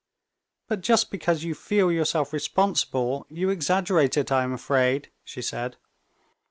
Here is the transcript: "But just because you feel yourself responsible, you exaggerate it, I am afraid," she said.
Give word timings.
"But 0.67 0.81
just 0.81 1.11
because 1.11 1.43
you 1.43 1.53
feel 1.53 1.91
yourself 1.91 2.33
responsible, 2.33 3.27
you 3.29 3.51
exaggerate 3.51 4.17
it, 4.17 4.31
I 4.31 4.41
am 4.43 4.51
afraid," 4.51 5.11
she 5.23 5.43
said. 5.43 5.77